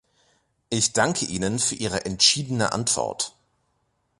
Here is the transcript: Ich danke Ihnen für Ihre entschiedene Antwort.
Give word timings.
Ich 0.71 0.93
danke 0.93 1.25
Ihnen 1.25 1.59
für 1.59 1.75
Ihre 1.75 2.05
entschiedene 2.05 2.71
Antwort. 2.71 3.35